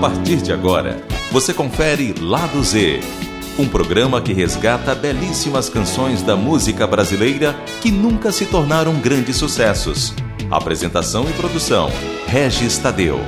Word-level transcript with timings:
partir 0.00 0.36
de 0.36 0.52
agora, 0.52 1.02
você 1.32 1.52
confere 1.52 2.14
Lado 2.20 2.62
Z, 2.62 3.00
um 3.58 3.66
programa 3.66 4.22
que 4.22 4.32
resgata 4.32 4.94
belíssimas 4.94 5.68
canções 5.68 6.22
da 6.22 6.36
música 6.36 6.86
brasileira 6.86 7.52
que 7.80 7.90
nunca 7.90 8.30
se 8.30 8.46
tornaram 8.46 8.94
grandes 9.00 9.34
sucessos. 9.34 10.14
Apresentação 10.48 11.28
e 11.28 11.32
produção: 11.32 11.90
Regis 12.28 12.78
Tadeu. 12.78 13.18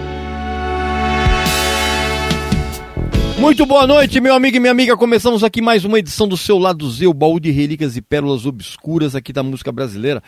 Muito 3.36 3.66
boa 3.66 3.86
noite, 3.86 4.20
meu 4.20 4.34
amigo 4.34 4.56
e 4.56 4.60
minha 4.60 4.70
amiga. 4.70 4.96
Começamos 4.96 5.42
aqui 5.42 5.60
mais 5.60 5.84
uma 5.84 5.98
edição 5.98 6.28
do 6.28 6.36
seu 6.36 6.56
Lado 6.56 6.88
Z, 6.88 7.06
o 7.08 7.14
baú 7.14 7.40
de 7.40 7.50
relíquias 7.50 7.96
e 7.96 8.02
pérolas 8.02 8.46
obscuras 8.46 9.16
aqui 9.16 9.32
da 9.32 9.42
música 9.42 9.72
brasileira. 9.72 10.22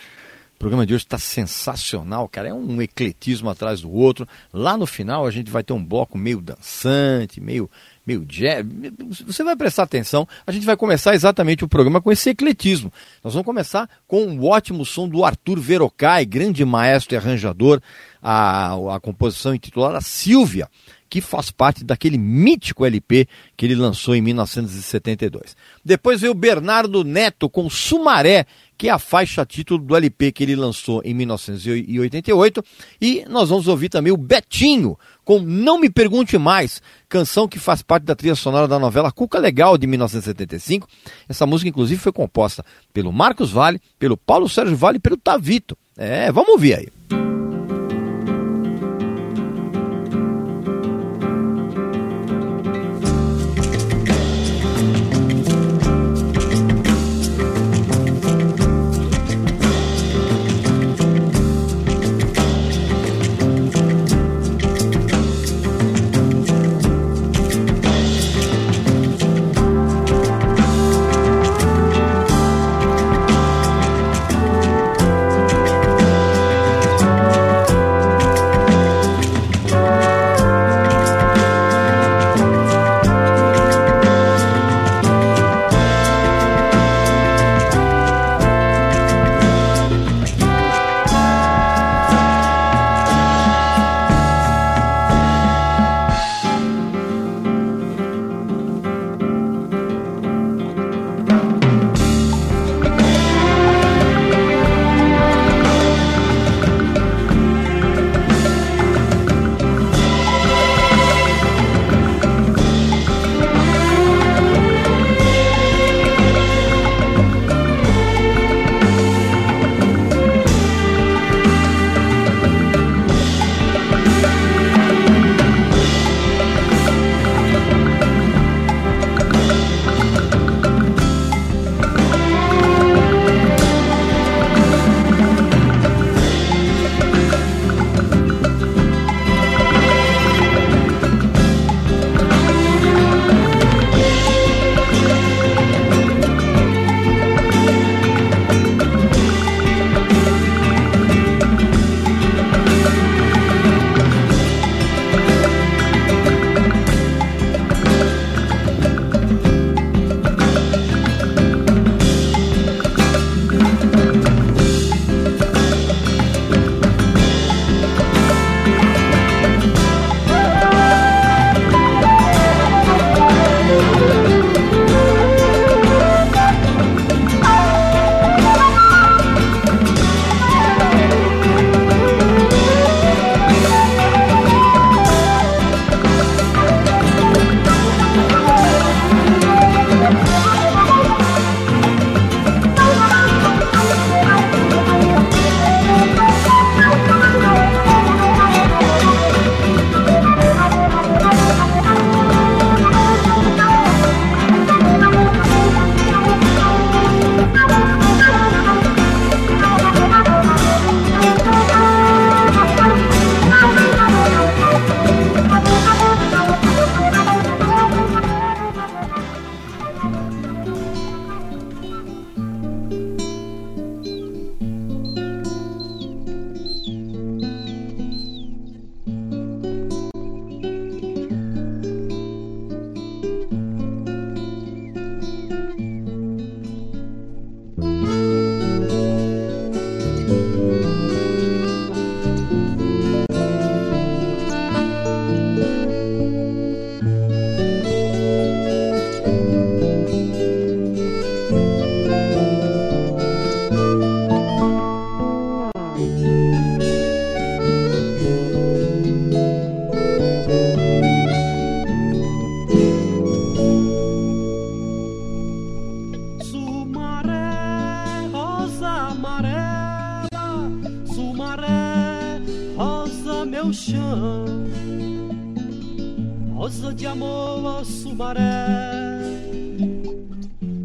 O 0.63 0.71
programa 0.71 0.87
de 0.87 0.95
hoje 0.95 1.03
está 1.03 1.19
sensacional, 1.19 2.29
cara. 2.29 2.51
É 2.51 2.55
um 2.55 2.81
ecletismo 2.81 3.51
atrás 3.51 3.81
do 3.81 3.91
outro. 3.91 4.29
Lá 4.53 4.77
no 4.77 4.87
final 4.87 5.27
a 5.27 5.31
gente 5.33 5.51
vai 5.51 5.65
ter 5.65 5.73
um 5.73 5.85
bloco 5.85 6.17
meio 6.17 6.41
dançante, 6.41 7.41
meio 7.41 7.69
meio 8.07 8.25
jazz. 8.25 8.65
Você 9.27 9.43
vai 9.43 9.57
prestar 9.57 9.83
atenção. 9.83 10.25
A 10.47 10.53
gente 10.53 10.65
vai 10.65 10.77
começar 10.77 11.15
exatamente 11.15 11.65
o 11.65 11.69
programa 11.69 12.01
com 12.01 12.13
esse 12.13 12.31
ecletismo. 12.31 12.93
Nós 13.25 13.35
vamos 13.35 13.45
começar 13.45 13.91
com 14.07 14.23
o 14.23 14.31
um 14.31 14.45
ótimo 14.45 14.85
som 14.85 15.09
do 15.09 15.25
Arthur 15.25 15.59
Verocai, 15.59 16.25
grande 16.25 16.65
maestro 16.65 17.17
e 17.17 17.19
arranjador. 17.19 17.83
A, 18.23 18.75
a 18.95 19.01
composição 19.01 19.53
intitulada 19.53 20.01
Silvia 20.01 20.69
que 21.13 21.21
faz 21.21 21.51
parte 21.51 21.85
daquele 21.85 22.17
mítico 22.17 22.87
LP 22.87 23.29
que 23.55 23.67
ele 23.67 23.75
lançou 23.75 24.17
em 24.17 24.23
1972. 24.23 25.55
Depois 25.85 26.23
veio 26.23 26.33
Bernardo 26.33 27.05
Neto 27.05 27.51
com 27.51 27.69
Sumaré, 27.69 28.47
que 28.79 28.89
é 28.89 28.91
a 28.91 28.99
faixa 28.99 29.45
título 29.45 29.85
do 29.85 29.95
LP 29.95 30.33
que 30.33 30.43
ele 30.43 30.57
lançou 30.57 31.03
em 31.05 31.13
1988. 31.13 32.65
E 32.99 33.27
nós 33.29 33.51
vamos 33.51 33.69
ouvir 33.69 33.91
também 33.91 34.11
o 34.11 34.17
Betinho 34.17 34.99
com 35.23 35.39
Não 35.39 35.79
Me 35.79 35.91
Pergunte 35.91 36.39
Mais, 36.39 36.81
canção 37.11 37.47
que 37.47 37.59
faz 37.59 37.83
parte 37.83 38.05
da 38.05 38.17
trilha 38.17 38.35
sonora 38.35 38.67
da 38.67 38.79
novela 38.79 39.13
Cuca 39.13 39.39
Legal 39.39 39.77
de 39.77 39.87
1975. 39.87 40.89
Essa 41.29 41.45
música, 41.45 41.69
inclusive, 41.69 42.01
foi 42.01 42.11
composta 42.11 42.65
pelo 42.91 43.13
Marcos 43.13 43.51
Vale, 43.51 43.83
pelo 43.99 44.17
Paulo 44.17 44.49
Sérgio 44.49 44.79
Vale 44.79 44.97
e 44.97 45.01
pelo 45.01 45.19
Tavito. 45.19 45.77
É, 45.95 46.33
vamos 46.33 46.53
ouvir 46.53 46.75
aí. 46.79 46.89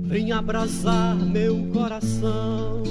vem 0.07 0.31
abraçar 0.31 1.15
meu 1.15 1.69
coração. 1.73 2.81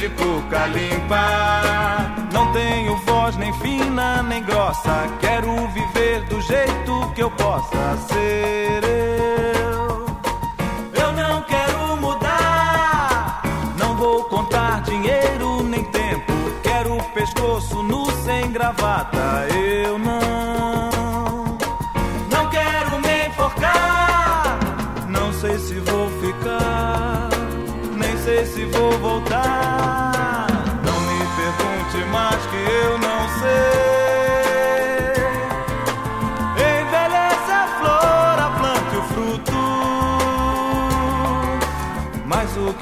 de 0.00 0.08
boca 0.08 0.66
limpa. 0.68 2.10
Não 2.32 2.50
tenho 2.54 2.96
voz 3.04 3.36
nem 3.36 3.52
fina 3.60 4.22
nem 4.22 4.42
grossa. 4.42 5.06
Quero 5.20 5.54
viver 5.68 6.22
do 6.22 6.40
jeito 6.40 7.12
que 7.14 7.22
eu 7.22 7.30
possa 7.32 7.98
ser 8.08 8.82
eu. 8.82 10.06
Eu 10.94 11.12
não 11.12 11.42
quero 11.42 11.96
mudar. 11.98 13.42
Não 13.78 13.94
vou 13.94 14.24
contar 14.24 14.80
dinheiro 14.84 15.62
nem 15.64 15.84
tempo. 15.84 16.32
Quero 16.62 16.96
pescoço 17.12 17.82
nu 17.82 18.10
sem 18.24 18.50
gravata. 18.52 19.46
Eu 19.54 19.98
não. 19.98 20.39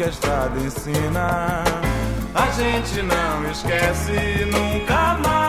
Estado 0.09 0.59
ensina. 0.65 1.63
A 2.35 2.51
gente 2.53 3.03
não 3.03 3.51
esquece 3.51 4.47
nunca 4.47 5.15
mais. 5.23 5.48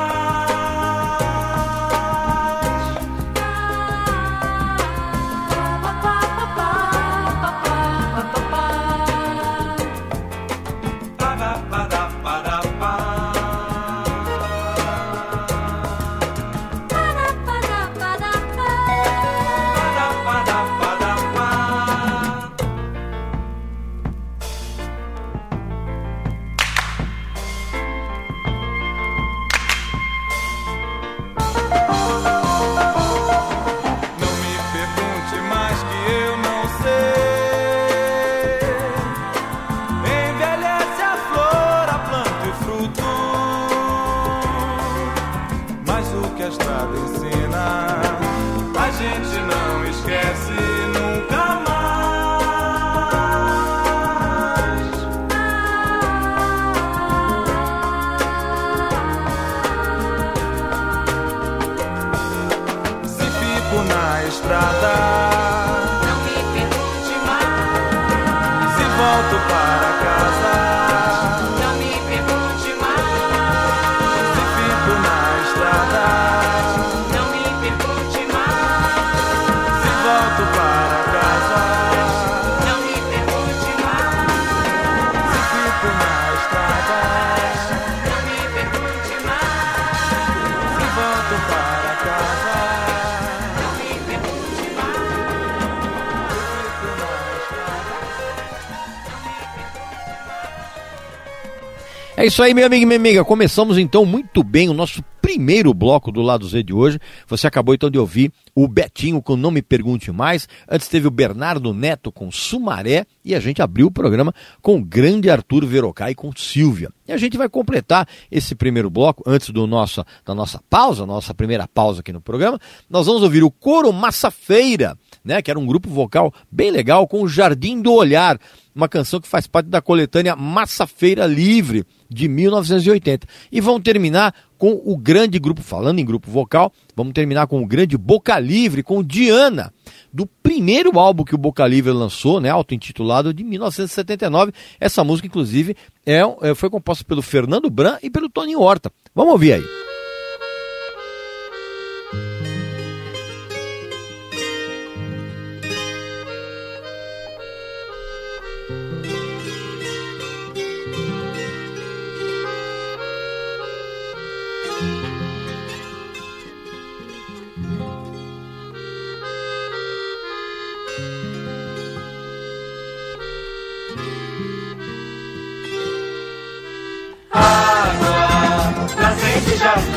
Isso 102.29 102.43
aí, 102.43 102.53
meu 102.53 102.67
amigo 102.67 102.83
e 102.83 102.86
minha 102.86 103.00
amiga. 103.00 103.25
Começamos 103.25 103.75
então 103.79 104.05
muito 104.05 104.43
bem 104.43 104.69
o 104.69 104.74
nosso 104.74 105.03
primeiro 105.19 105.74
bloco 105.74 106.12
do 106.12 106.21
lado 106.21 106.48
Z 106.48 106.62
de 106.62 106.71
hoje. 106.71 107.00
Você 107.27 107.48
acabou 107.48 107.74
então 107.74 107.89
de 107.89 107.98
ouvir 107.98 108.31
o 108.53 108.67
Betinho 108.67 109.19
com 109.19 109.36
Não 109.36 109.50
Me 109.50 109.63
Pergunte 109.63 110.12
Mais. 110.12 110.48
Antes 110.69 110.88
teve 110.88 111.07
o 111.07 111.12
Bernardo 111.12 111.74
Neto 111.74 112.12
com 112.12 112.31
Sumaré. 112.31 113.07
E 113.25 113.33
a 113.33 113.39
gente 113.39 113.63
abriu 113.63 113.88
o 113.88 113.91
programa 113.91 114.31
com 114.62 114.77
o 114.77 114.86
grande 114.86 115.27
Arthur 115.27 115.65
Verocai 115.65 116.13
com 116.13 116.31
Silvia. 116.36 116.91
E 117.07 117.12
a 117.12 117.17
gente 117.17 117.36
vai 117.36 117.50
completar 117.50 118.07
esse 118.29 118.53
primeiro 118.53 118.91
bloco, 118.91 119.24
antes 119.25 119.50
do 119.50 119.65
nosso, 119.65 120.05
da 120.24 120.36
nossa 120.36 120.62
pausa, 120.69 121.07
nossa 121.07 121.33
primeira 121.33 121.67
pausa 121.67 122.01
aqui 122.01 122.13
no 122.13 122.21
programa. 122.21 122.59
Nós 122.88 123.07
vamos 123.07 123.24
ouvir 123.24 123.43
o 123.43 123.50
Coro 123.50 123.91
Massafeira, 123.91 124.95
né, 125.25 125.41
que 125.41 125.50
era 125.50 125.59
um 125.59 125.65
grupo 125.65 125.89
vocal 125.89 126.31
bem 126.51 126.69
legal 126.69 127.07
com 127.07 127.24
o 127.24 127.27
Jardim 127.27 127.81
do 127.81 127.91
Olhar 127.91 128.39
uma 128.79 128.88
canção 128.88 129.19
que 129.19 129.27
faz 129.27 129.45
parte 129.45 129.67
da 129.67 129.81
coletânea 129.81 130.36
Massafeira 130.36 131.25
Livre, 131.25 131.86
de 132.09 132.27
1980. 132.27 133.27
E 133.51 133.61
vão 133.61 133.79
terminar 133.79 134.33
com 134.57 134.81
o 134.83 134.97
grande 134.97 135.39
grupo, 135.39 135.61
falando 135.61 135.99
em 135.99 136.05
grupo 136.05 136.29
vocal, 136.29 136.73
vamos 136.95 137.13
terminar 137.13 137.47
com 137.47 137.61
o 137.61 137.65
grande 137.65 137.97
Boca 137.97 138.37
Livre, 138.39 138.83
com 138.83 139.01
Diana, 139.03 139.73
do 140.11 140.25
primeiro 140.25 140.99
álbum 140.99 141.23
que 141.23 141.35
o 141.35 141.37
Boca 141.37 141.65
Livre 141.65 141.91
lançou, 141.91 142.41
né, 142.41 142.49
auto-intitulado, 142.49 143.33
de 143.33 143.43
1979. 143.43 144.51
Essa 144.79 145.03
música, 145.03 145.27
inclusive, 145.27 145.77
é, 146.05 146.21
é, 146.41 146.55
foi 146.55 146.69
composta 146.69 147.05
pelo 147.05 147.21
Fernando 147.21 147.69
Bran 147.69 147.97
e 148.03 148.09
pelo 148.09 148.29
Tony 148.29 148.55
Horta. 148.55 148.91
Vamos 149.15 149.31
ouvir 149.33 149.53
aí. 149.53 149.88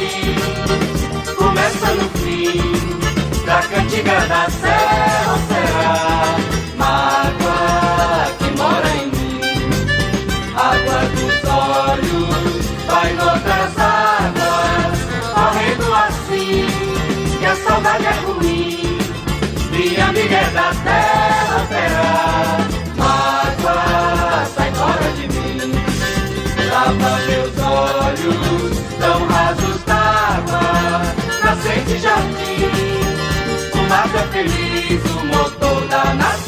Música 0.02 0.91
O 33.74 33.88
Uma 33.88 34.18
é 34.18 34.26
feliz, 34.32 35.02
o 35.12 35.26
motor 35.26 35.88
da 35.88 36.14
nação. 36.14 36.41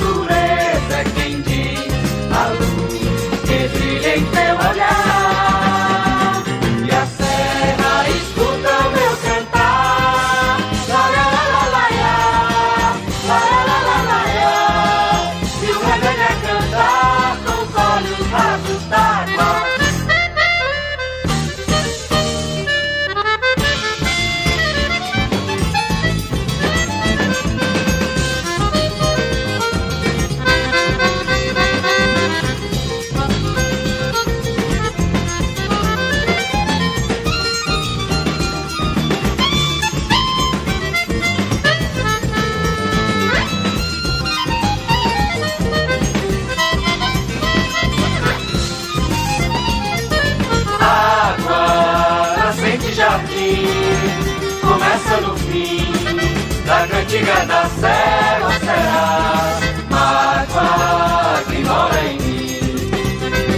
Cantiga 57.15 57.47
da 57.47 57.69
serra, 57.69 58.51
será. 58.59 59.59
Mágoa 59.91 61.43
que 61.49 61.59
mora 61.65 62.01
em 62.05 62.19
mim, 62.19 62.59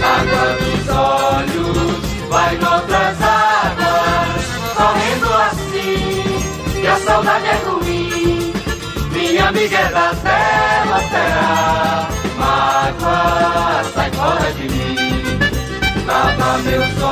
água 0.03 0.45
dos 0.61 0.87
olhos, 0.95 2.29
vai 2.29 2.55
noutras 2.57 3.17
águas, 3.21 4.45
correndo 4.75 5.33
assim, 5.47 6.81
que 6.81 6.87
a 6.87 6.97
saudade 6.99 7.47
é 7.47 7.55
ruim, 7.65 8.53
minha 9.11 9.47
amiga 9.49 9.77
é 9.77 9.89
da 9.89 10.13
terra, 10.13 10.99
terá 11.09 12.07
mágoa, 12.37 13.83
sai 13.95 14.11
fora 14.11 14.51
de 14.53 14.69
mim. 14.69 14.95
Lava 16.05 16.57
meus 16.59 17.01
olhos, 17.01 17.06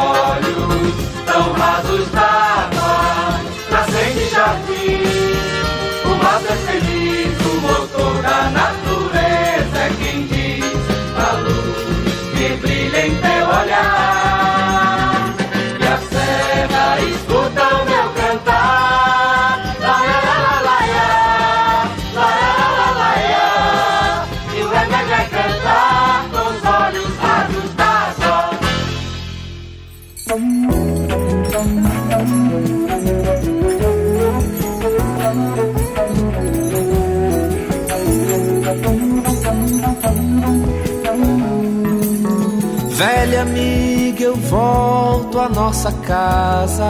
nossa 45.86 45.92
casa. 46.01 46.86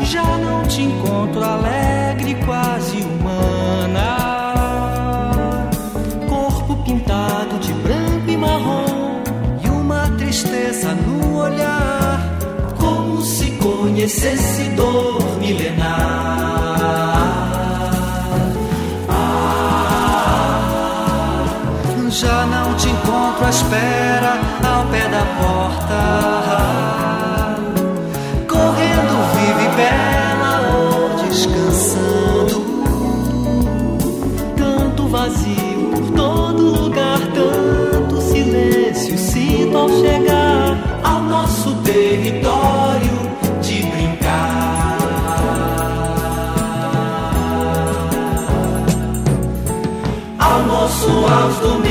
Já 0.00 0.24
não 0.38 0.62
te 0.64 0.82
encontro 0.82 1.42
alegre, 1.42 2.34
quase 2.44 2.96
humana. 3.02 4.16
Corpo 6.28 6.76
pintado 6.82 7.58
de 7.60 7.72
branco 7.72 8.28
e 8.28 8.36
marrom. 8.36 9.22
E 9.62 9.68
uma 9.68 10.10
tristeza 10.18 10.92
no 10.94 11.38
olhar. 11.38 12.36
Como 12.78 13.22
se 13.22 13.52
conhecesse 13.52 14.64
dor 14.70 15.22
milenar. 15.38 15.86
Ah, 19.08 20.50
já 22.08 22.46
não 22.46 22.74
te 22.74 22.88
encontro 22.88 23.44
à 23.44 23.50
espera 23.50 24.45
porta. 25.38 26.02
Correndo 28.48 29.14
vive 29.34 29.68
bela 29.76 30.52
ou 30.76 31.24
descansando. 31.24 32.58
Tanto 34.56 35.08
vazio 35.08 35.90
por 35.94 36.10
todo 36.12 36.62
lugar, 36.82 37.18
tanto 37.34 38.20
silêncio 38.20 39.16
sinto 39.18 39.76
ao 39.76 39.88
chegar 39.88 40.76
ao 41.02 41.20
nosso 41.22 41.74
território 41.76 43.16
de 43.62 43.82
brincar. 43.82 44.98
Almoço 50.38 51.10
aos 51.26 51.56
domingos, 51.58 51.85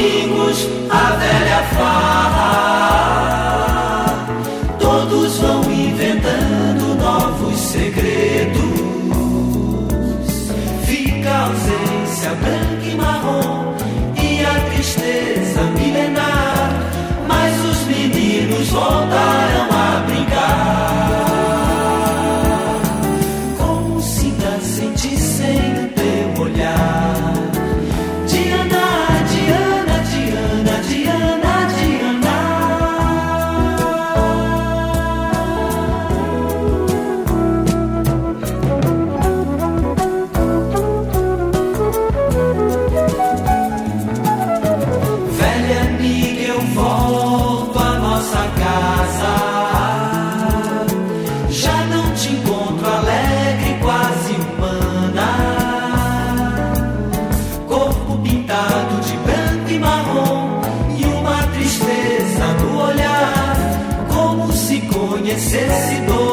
conhecesse 65.26 66.02
dor 66.06 66.25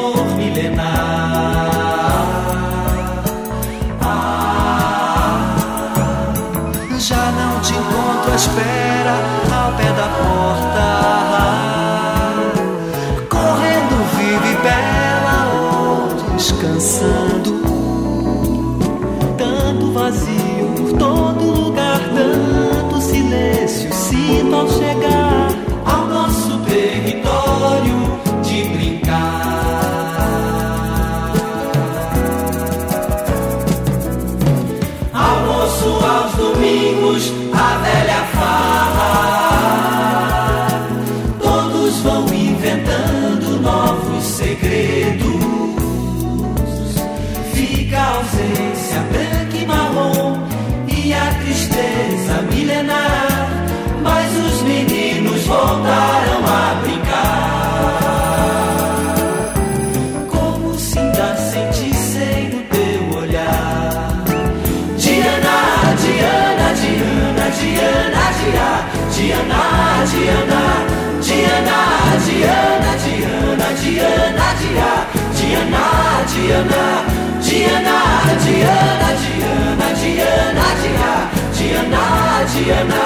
Diana, 76.53 77.09
Diana, 77.41 77.97
Diana, 78.45 79.09
Diana, 79.23 79.89
Diana, 79.97 80.67
Diana, 80.77 81.25
Diana, 81.57 82.05
Diana, 82.53 83.03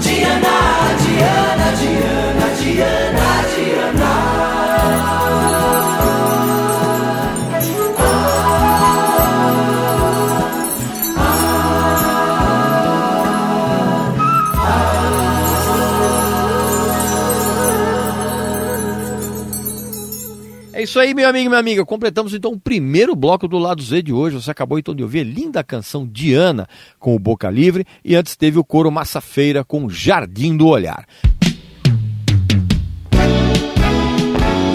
Diana, 0.00 0.54
Diana, 0.98 1.68
Diana, 1.78 2.46
Diana, 2.58 3.39
É 20.80 20.82
isso 20.82 20.98
aí, 20.98 21.12
meu 21.12 21.28
amigo 21.28 21.44
e 21.44 21.48
minha 21.50 21.60
amiga. 21.60 21.84
Completamos 21.84 22.32
então 22.32 22.52
o 22.52 22.58
primeiro 22.58 23.14
bloco 23.14 23.46
do 23.46 23.58
lado 23.58 23.82
Z 23.82 24.00
de 24.00 24.14
hoje. 24.14 24.36
Você 24.36 24.50
acabou 24.50 24.78
então 24.78 24.94
de 24.94 25.02
ouvir 25.02 25.20
a 25.20 25.24
linda 25.24 25.62
canção 25.62 26.08
Diana 26.10 26.66
com 26.98 27.14
o 27.14 27.18
Boca 27.18 27.50
Livre 27.50 27.84
e 28.02 28.16
antes 28.16 28.34
teve 28.34 28.58
o 28.58 28.64
coro 28.64 28.90
Massa 28.90 29.20
Feira 29.20 29.62
com 29.62 29.90
Jardim 29.90 30.56
do 30.56 30.66
Olhar. 30.66 31.06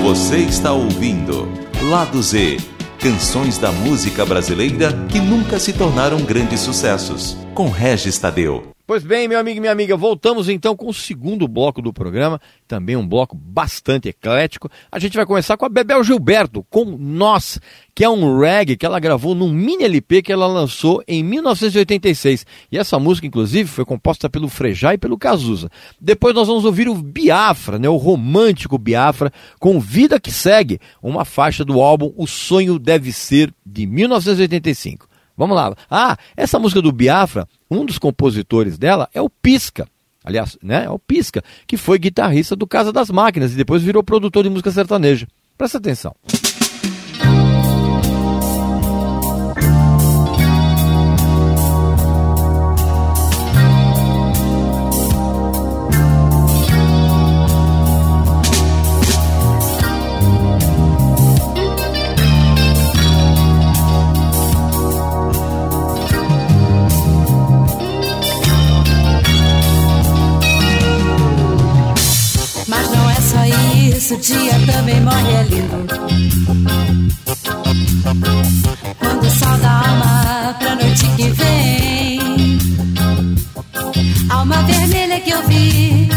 Você 0.04 0.38
está 0.38 0.74
ouvindo 0.74 1.52
Lado 1.89 2.22
Z, 2.22 2.58
canções 3.00 3.58
da 3.58 3.72
música 3.72 4.24
brasileira 4.28 4.94
que 5.10 5.20
nunca 5.20 5.58
se 5.58 5.74
tornaram 5.74 6.20
grandes 6.20 6.60
sucessos, 6.60 7.36
com 7.56 7.68
Regis 7.68 8.20
Tadeu. 8.20 8.75
Pois 8.88 9.04
bem, 9.04 9.28
meu 9.28 9.39
amigo 9.39 9.58
e 9.58 9.60
minha 9.60 9.71
amiga, 9.71 9.98
voltamos 9.98 10.48
então 10.48 10.76
com 10.76 10.88
o 10.88 10.93
segundo 10.93 11.48
bloco 11.48 11.82
do 11.82 11.91
programa, 11.91 12.39
também 12.67 12.95
um 12.95 13.08
bloco 13.08 13.36
bastante 13.36 14.10
eclético. 14.10 14.69
A 14.91 15.00
gente 15.00 15.17
vai 15.17 15.26
começar 15.26 15.58
com 15.58 15.65
a 15.65 15.69
Bebel 15.69 16.04
Gilberto, 16.04 16.63
com 16.69 16.86
Nós, 16.86 17.60
que 17.95 18.04
é 18.04 18.10
um 18.10 18.38
reggae 18.38 18.78
que 18.78 18.86
ela 18.86 19.00
gravou 19.00 19.34
num 19.34 19.52
mini 19.52 19.86
LP 19.86 20.21
que 20.21 20.32
ela 20.32 20.45
lançou 20.45 21.04
em 21.08 21.24
1986. 21.24 22.45
E 22.71 22.78
essa 22.78 23.00
música, 23.00 23.26
inclusive, 23.26 23.67
foi 23.67 23.86
composta 23.86 24.30
pelo 24.30 24.48
Frejá 24.48 24.93
e 24.93 25.00
pelo 25.00 25.17
Cazuza. 25.17 25.67
Depois 26.00 26.36
nós 26.36 26.48
vamos 26.48 26.63
ouvir 26.63 26.88
o 26.88 26.93
Biafra, 26.93 27.80
né, 27.80 27.89
o 27.89 27.98
romântico 27.98 28.78
Biafra, 28.78 29.34
com 29.60 29.80
Vida 29.80 30.19
que 30.19 30.30
Segue, 30.30 30.80
uma 31.02 31.26
faixa 31.26 31.65
do 31.65 31.82
álbum 31.82 32.13
O 32.15 32.28
Sonho 32.28 32.78
Deve 32.78 33.12
Ser, 33.12 33.52
de 33.65 33.88
1985. 33.88 35.14
Vamos 35.38 35.56
lá. 35.56 35.76
Ah, 35.89 36.17
essa 36.36 36.60
música 36.60 36.82
do 36.82 36.91
Biafra, 36.91 37.48
um 37.69 37.86
dos 37.86 37.98
compositores 37.98 38.78
dela 38.78 39.10
é 39.13 39.21
o 39.21 39.30
Pisca. 39.30 39.88
Aliás, 40.24 40.58
né, 40.62 40.86
é 40.86 40.89
o 40.89 40.98
Pisca, 40.98 41.43
que 41.67 41.78
foi 41.78 42.00
guitarrista 42.00 42.56
do 42.56 42.65
Casa 42.65 42.91
das 42.91 43.12
Máquinas 43.12 43.54
e 43.54 43.56
depois 43.56 43.84
virou 43.84 44.04
produtor 44.04 44.43
de 44.43 44.50
música 44.50 44.71
sertaneja. 44.71 45.28
Presta 45.58 45.78
atenção. 45.78 46.15
isso, 74.06 74.18
dia 74.18 74.54
também 74.72 75.02
morre, 75.02 75.34
é 75.34 75.41
lindo. 75.44 75.78
Quando 79.00 79.26
o 79.26 79.32
sol 79.32 79.58
da 79.58 79.72
alma 79.72 80.56
pra 80.60 80.76
noite 80.76 81.08
que 81.15 81.32
vem, 81.32 82.20
alma 84.30 84.62
vermelha 84.62 85.20
que 85.22 85.32
eu 85.32 85.41
vi, 85.48 86.08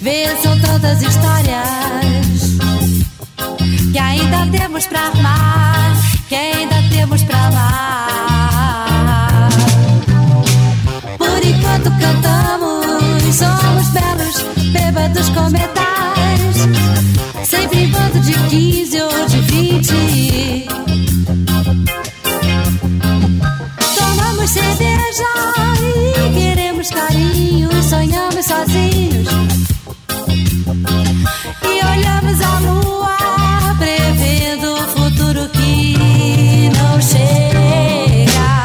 vejam 0.00 0.56
tantas 0.60 1.02
histórias 1.02 1.66
que 3.90 3.98
ainda 3.98 4.46
temos 4.56 4.86
pra 4.86 5.08
amar, 5.08 5.96
que 6.28 6.36
ainda 6.36 6.76
temos 6.92 7.24
pra 7.24 7.46
amar. 7.46 9.48
Por 11.18 11.44
enquanto 11.44 11.90
cantamos, 11.98 13.34
somos 13.34 13.88
belos, 13.88 14.44
bêbados 14.72 15.28
com 15.30 15.50
metais 15.50 17.11
de 18.22 18.32
15 18.48 19.02
ou 19.02 19.26
de 19.26 19.40
20. 19.40 20.66
Tomamos 23.96 24.50
cerveja 24.50 25.32
e 25.80 26.32
queremos 26.32 26.88
carinho, 26.90 27.70
sonhamos 27.82 28.44
sozinhos. 28.44 29.28
E 31.64 31.84
olhamos 31.84 32.40
a 32.40 32.58
lua, 32.60 33.16
prevendo 33.78 34.72
o 34.72 34.82
futuro 34.88 35.48
que 35.48 36.70
não 36.78 37.00
chega. 37.00 38.64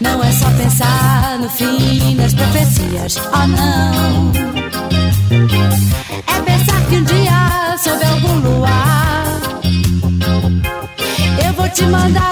Não 0.00 0.24
é 0.24 0.32
só 0.32 0.50
pensar 0.52 1.38
no 1.38 1.50
fim 1.50 2.16
das 2.16 2.32
profecias, 2.32 3.16
oh 3.34 3.46
não 3.46 4.59
que 6.90 6.96
um 6.96 7.04
dia 7.04 7.76
sob 7.78 8.04
algum 8.04 8.40
luar 8.40 9.24
eu 11.46 11.52
vou 11.52 11.68
te 11.68 11.84
mandar 11.84 12.29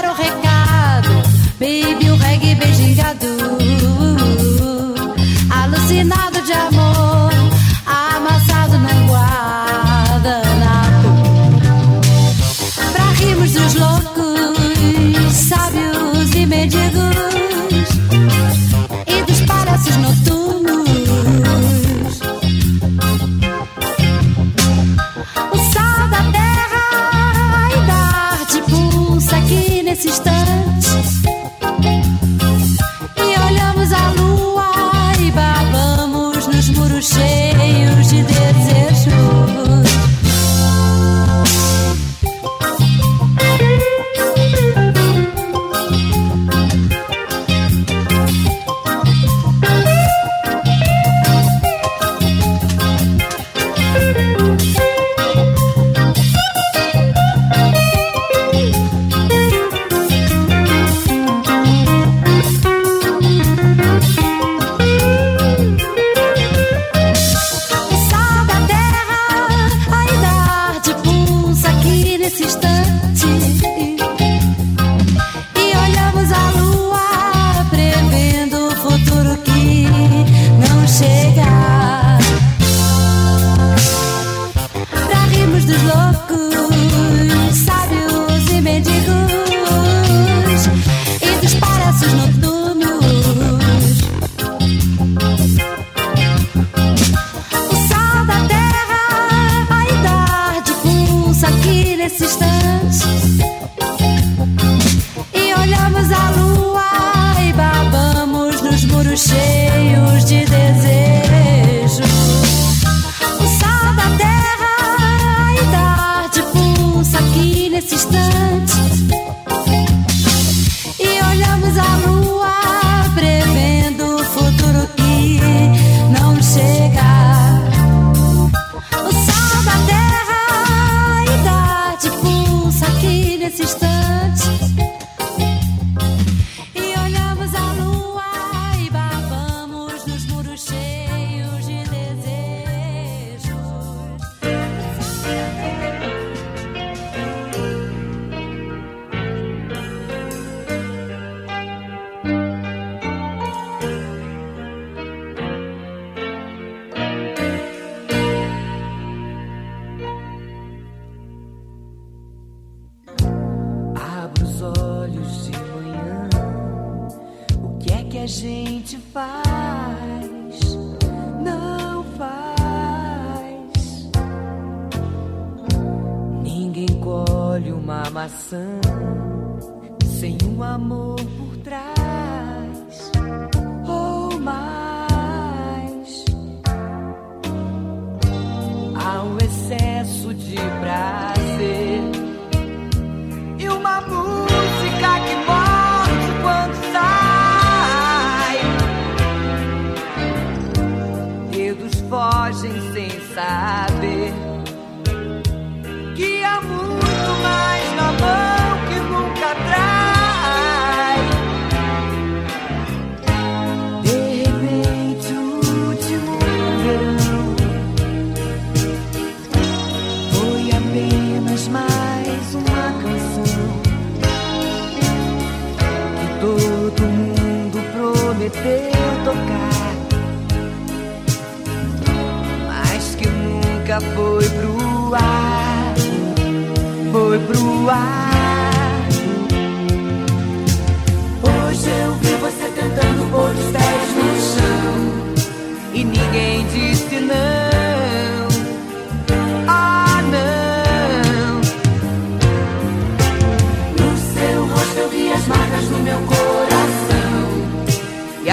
sun. 178.49 178.88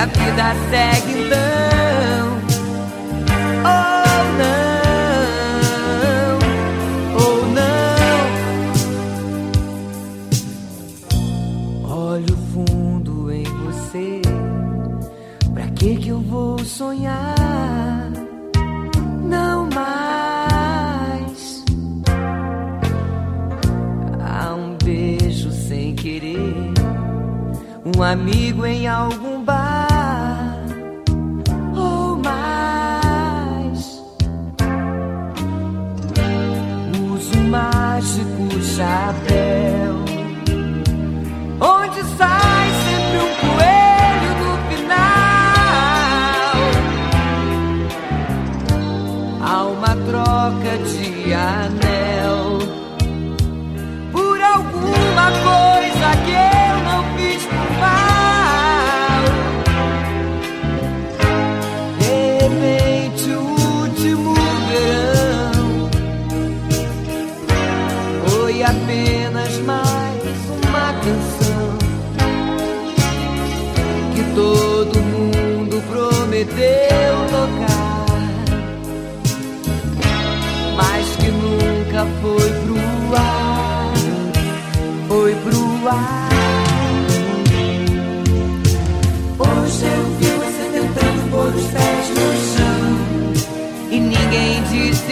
A 0.06 0.08
vida 0.08 0.54
segue 0.70 1.14
então. 1.26 2.26
Oh, 3.66 4.22
não. 4.38 4.62
Oh, 7.20 7.42
não. 11.84 11.90
Olho 11.90 12.38
fundo 12.54 13.32
em 13.32 13.44
você. 13.44 14.22
Pra 15.54 15.66
que 15.72 15.96
que 15.96 16.10
eu 16.10 16.20
vou 16.20 16.60
sonhar? 16.60 18.12
Não 19.24 19.68
mais. 19.74 21.66
Há 24.22 24.54
um 24.54 24.78
beijo 24.84 25.50
sem 25.52 25.96
querer. 25.96 26.74
Um 27.98 28.04
amigo 28.04 28.66
em 28.68 28.88
algum 28.88 29.44
bar. 29.44 29.65
Mágico 38.78 39.15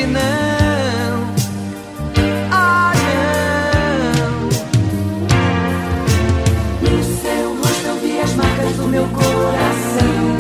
não. 0.02 1.34
Ah, 2.52 2.94
não. 4.16 4.50
No 6.82 7.04
seu 7.22 7.56
rosto 7.56 7.86
eu 7.86 7.96
vi 8.00 8.20
as 8.20 8.34
marcas 8.34 8.76
do 8.76 8.88
meu 8.88 9.06
coração. 9.08 10.34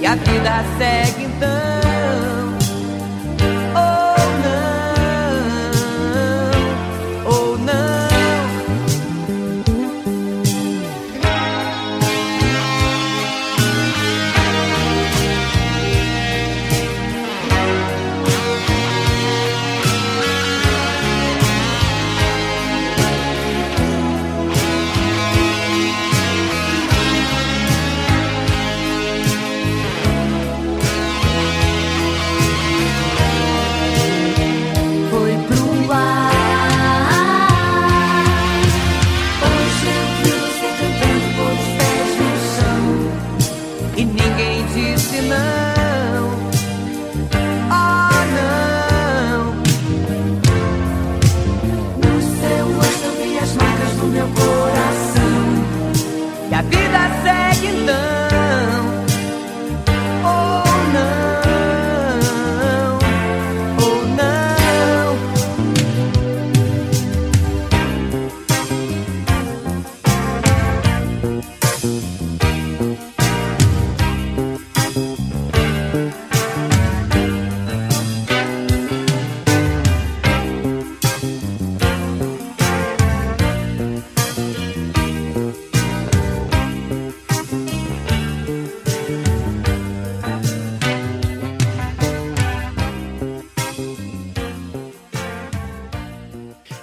E 0.00 0.06
a 0.06 0.14
vida 0.14 0.64
segue 0.78 1.24
então. 1.24 1.81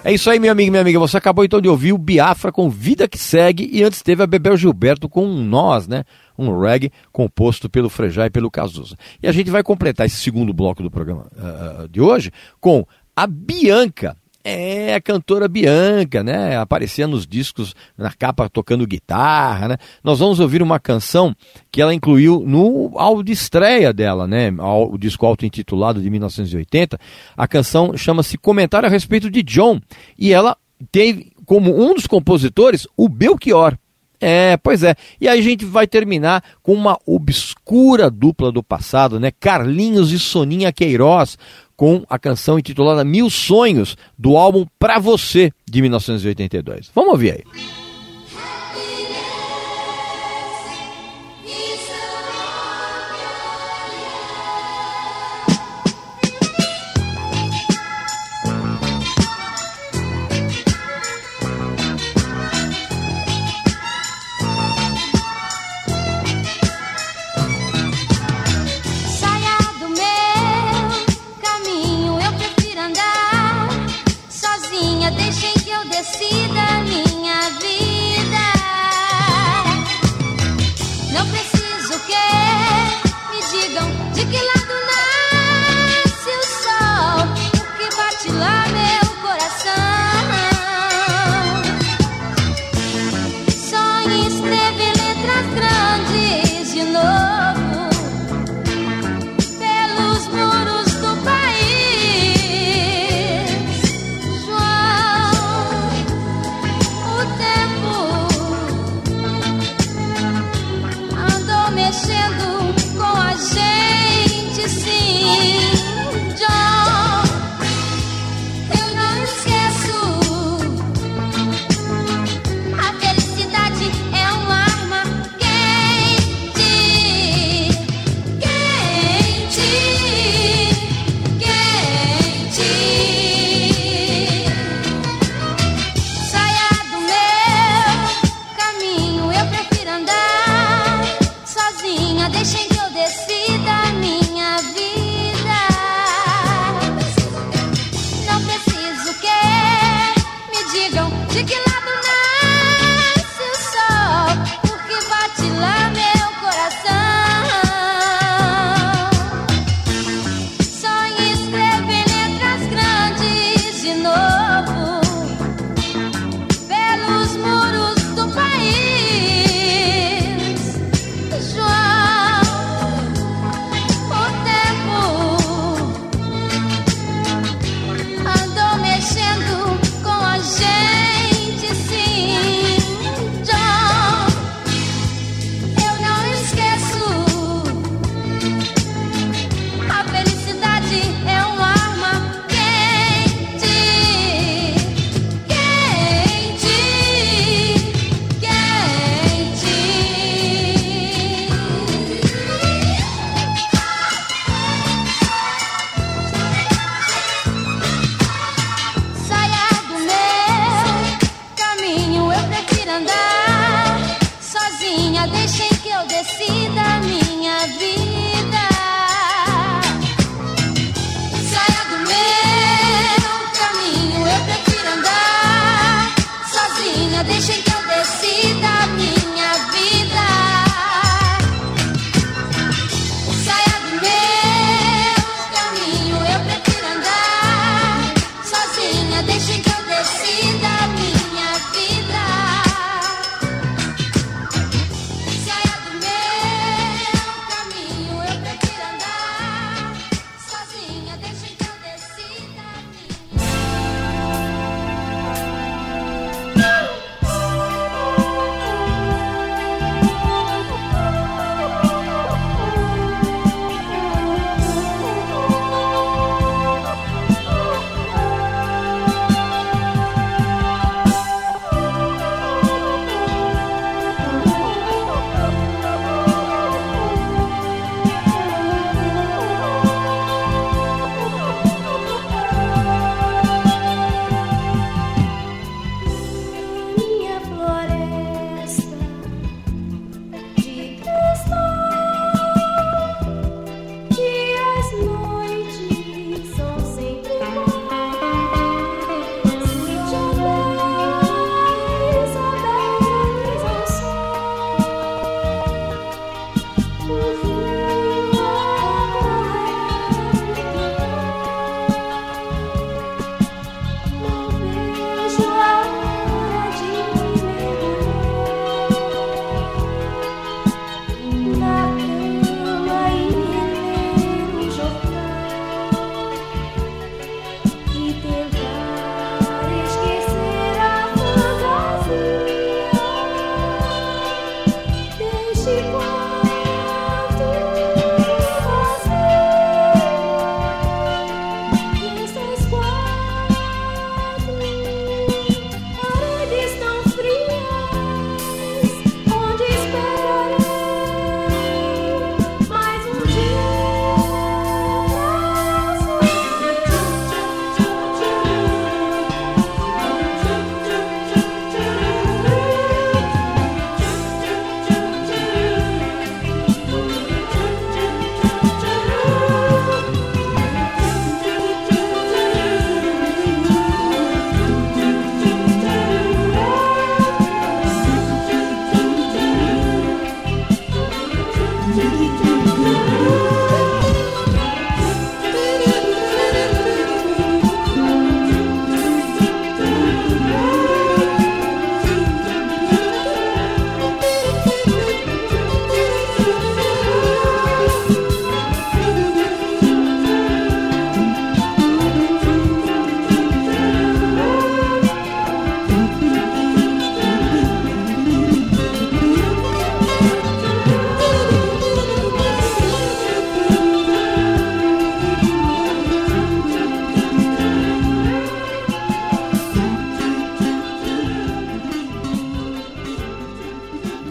É 0.01 0.13
isso 0.13 0.29
aí, 0.29 0.39
meu 0.39 0.51
amigo 0.51 0.71
minha 0.71 0.81
amiga. 0.81 0.97
Você 0.99 1.17
acabou 1.17 1.43
então 1.43 1.59
de 1.59 1.67
ouvir 1.67 1.91
o 1.91 1.97
Biafra 1.97 2.53
com 2.53 2.69
Vida 2.69 3.05
que 3.05 3.17
Segue 3.17 3.69
e 3.71 3.83
antes 3.83 4.01
teve 4.01 4.23
a 4.23 4.27
Bebel 4.27 4.55
Gilberto 4.55 5.09
com 5.09 5.27
Nós, 5.27 5.89
né? 5.89 6.05
Um 6.37 6.57
reggae 6.57 6.89
composto 7.11 7.69
pelo 7.69 7.89
Frejá 7.89 8.25
e 8.25 8.29
pelo 8.29 8.49
Cazuza. 8.49 8.95
E 9.21 9.27
a 9.27 9.31
gente 9.33 9.51
vai 9.51 9.61
completar 9.61 10.05
esse 10.05 10.15
segundo 10.15 10.53
bloco 10.53 10.81
do 10.81 10.89
programa 10.89 11.27
ah, 11.37 11.85
de 11.91 11.99
hoje 11.99 12.31
com 12.61 12.85
a 13.13 13.27
Bianca. 13.27 14.15
É, 14.41 14.95
a 14.95 15.01
cantora 15.01 15.49
Bianca, 15.49 16.23
né? 16.23 16.57
Aparecia 16.57 17.05
nos 17.05 17.27
discos, 17.27 17.75
na 17.97 18.11
capa 18.11 18.49
tocando 18.49 18.87
guitarra, 18.87 19.67
né? 19.67 19.77
Nós 20.01 20.19
vamos 20.19 20.39
ouvir 20.39 20.61
uma 20.61 20.79
canção 20.79 21.35
que 21.69 21.81
ela 21.81 21.93
incluiu 21.93 22.43
no 22.47 22.97
álbum 22.97 23.21
de 23.21 23.33
estreia 23.33 23.91
dela, 23.91 24.25
né? 24.25 24.49
O 24.59 24.97
disco 24.97 25.25
auto-intitulado 25.25 26.01
de 26.01 26.09
1980. 26.09 26.97
A 27.35 27.47
canção 27.47 27.97
chama-se 27.97 28.37
Comentário 28.37 28.87
a 28.87 28.91
respeito 28.91 29.29
de 29.29 29.43
John. 29.43 29.81
E 30.17 30.31
ela 30.31 30.55
teve 30.89 31.33
como 31.45 31.77
um 31.77 31.93
dos 31.93 32.07
compositores 32.07 32.87
o 32.95 33.09
Belchior. 33.09 33.77
É, 34.21 34.57
pois 34.57 34.83
é. 34.83 34.95
E 35.19 35.27
aí 35.27 35.39
a 35.39 35.43
gente 35.43 35.65
vai 35.65 35.87
terminar 35.87 36.43
com 36.61 36.73
uma 36.73 36.97
obscura 37.05 38.09
dupla 38.09 38.51
do 38.51 38.61
passado, 38.61 39.19
né? 39.19 39.31
Carlinhos 39.31 40.11
e 40.11 40.19
Soninha 40.19 40.73
Queiroz, 40.73 41.37
com 41.79 42.03
a 42.09 42.19
canção 42.19 42.59
intitulada 42.59 43.05
Mil 43.05 43.29
Sonhos, 43.29 43.95
do 44.17 44.35
álbum 44.35 44.65
Pra 44.77 44.99
Você, 44.99 45.49
de 45.65 45.81
1982. 45.81 46.91
Vamos 46.93 47.11
ouvir 47.11 47.31
aí. 47.31 47.88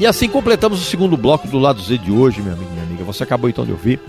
Assim 0.08 0.28
completamos 0.28 0.80
o 0.80 0.84
segundo 0.84 1.16
bloco 1.16 1.46
do 1.46 1.58
lado 1.58 1.80
Z 1.80 1.98
de 1.98 2.10
hoje, 2.10 2.40
amigo 2.40 2.62
e 2.62 2.72
minha 2.72 2.82
amiga. 2.82 3.04
Você 3.04 3.22
acabou 3.22 3.48
então 3.48 3.64
de 3.64 3.72
ouvir 3.72 4.00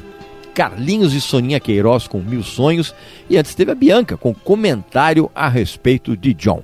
Carlinhos 0.53 1.13
e 1.13 1.21
Soninha 1.21 1.59
Queiroz 1.59 2.07
com 2.07 2.19
Mil 2.19 2.43
Sonhos. 2.43 2.93
E 3.29 3.37
antes 3.37 3.53
teve 3.53 3.71
a 3.71 3.75
Bianca 3.75 4.17
com 4.17 4.33
comentário 4.33 5.29
a 5.35 5.47
respeito 5.47 6.15
de 6.15 6.33
John. 6.33 6.63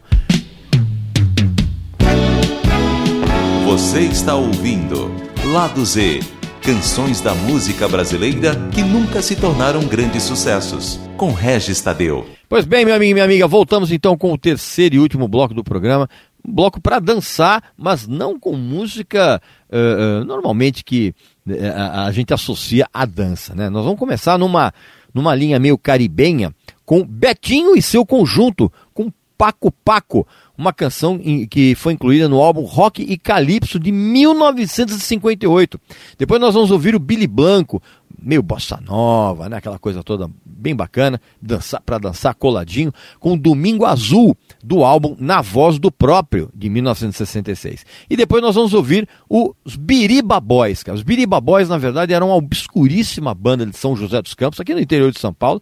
Você 3.66 4.02
está 4.02 4.36
ouvindo 4.36 5.12
Lado 5.52 5.86
Z 5.86 6.22
canções 6.66 7.22
da 7.22 7.36
música 7.36 7.88
brasileira 7.88 8.56
que 8.74 8.82
nunca 8.82 9.22
se 9.22 9.36
tornaram 9.36 9.82
grandes 9.82 10.24
sucessos, 10.24 11.00
com 11.16 11.32
Regis 11.32 11.80
Tadeu. 11.80 12.26
Pois 12.50 12.66
bem, 12.66 12.84
meu 12.84 12.96
amigo 12.96 13.12
e 13.12 13.14
minha 13.14 13.24
amiga, 13.24 13.48
voltamos 13.48 13.92
então 13.92 14.18
com 14.18 14.34
o 14.34 14.38
terceiro 14.38 14.96
e 14.96 15.00
último 15.00 15.28
bloco 15.28 15.54
do 15.54 15.64
programa. 15.64 16.10
Bloco 16.48 16.80
para 16.82 17.00
dançar, 17.00 17.64
mas 17.78 18.08
não 18.08 18.39
com 18.39 18.54
música 18.56 19.41
eh, 19.72 19.98
eh, 20.22 20.24
normalmente 20.26 20.84
que 20.84 21.14
eh, 21.48 21.70
a, 21.70 22.06
a 22.06 22.12
gente 22.12 22.34
associa 22.34 22.88
à 22.93 23.06
dança, 23.06 23.54
né? 23.56 23.70
Nós 23.70 23.84
vamos 23.84 24.00
começar 24.00 24.38
numa, 24.38 24.74
numa 25.14 25.34
linha 25.36 25.60
meio 25.60 25.78
caribenha 25.78 26.54
com 26.86 27.04
Betinho 27.06 27.76
e 27.76 27.82
seu 27.82 28.06
conjunto, 28.06 28.72
com 28.93 29.12
Paco 29.38 29.70
Paco, 29.84 30.26
uma 30.58 30.72
canção 30.72 31.20
em- 31.22 31.46
que 31.46 31.76
foi 31.76 31.91
incluída 31.93 32.30
no 32.30 32.39
álbum 32.41 32.62
Rock 32.62 33.02
e 33.02 33.18
Calypso 33.18 33.78
de 33.78 33.91
1958. 33.91 35.80
Depois 36.18 36.39
nós 36.39 36.54
vamos 36.54 36.72
ouvir 36.72 36.96
o 36.96 37.00
Billy 37.00 37.28
Blanco, 37.28 37.82
meio 38.26 38.41
bossa 38.41 38.82
nova, 38.82 39.47
né? 39.47 39.57
Aquela 39.57 39.78
coisa 39.78 40.03
toda 40.03 40.30
bem 40.43 40.76
bacana, 40.76 41.21
dançar 41.39 41.80
para 41.82 41.99
dançar 41.99 42.34
coladinho, 42.34 42.91
com 43.19 43.38
Domingo 43.38 43.86
Azul 43.86 44.36
do 44.63 44.84
álbum 44.84 45.15
Na 45.19 45.41
Voz 45.41 45.78
do 45.78 45.91
Próprio 45.91 46.49
de 46.53 46.67
1966. 46.67 47.86
E 48.09 48.17
depois 48.17 48.41
nós 48.41 48.55
vamos 48.55 48.73
ouvir 48.73 49.07
os 49.30 49.76
Biriba 49.76 50.39
Boys, 50.39 50.82
cara. 50.82 50.95
Os 50.95 51.03
Biriba 51.03 51.39
Boys, 51.39 51.69
na 51.69 51.78
verdade, 51.78 52.13
eram 52.13 52.30
uma 52.30 52.36
obscuríssima 52.36 53.36
banda 53.36 53.63
de 53.63 53.78
São 53.78 53.95
José 53.95 54.19
dos 54.21 54.34
Campos, 54.34 54.59
aqui 54.59 54.73
no 54.73 54.82
interior 54.82 55.11
de 55.11 55.19
São 55.19 55.32
Paulo. 55.32 55.61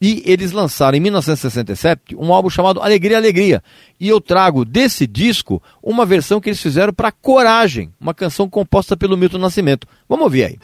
E 0.00 0.22
eles 0.26 0.52
lançaram 0.52 0.96
em 0.96 1.00
1967 1.00 2.14
um 2.16 2.32
álbum 2.32 2.50
chamado 2.50 2.80
Alegria, 2.80 3.16
Alegria. 3.16 3.62
E 3.98 4.08
eu 4.08 4.20
trago 4.20 4.64
desse 4.64 5.06
disco 5.06 5.60
uma 5.82 6.04
versão 6.04 6.38
que 6.38 6.50
eles 6.50 6.60
fizeram 6.60 6.92
para 6.92 7.10
Coragem, 7.10 7.90
uma 7.98 8.12
canção 8.12 8.48
composta 8.48 8.96
pelo 8.96 9.16
Milton 9.16 9.38
Nascimento. 9.38 9.88
Vamos 10.06 10.24
ouvir 10.24 10.44
aí. 10.44 10.58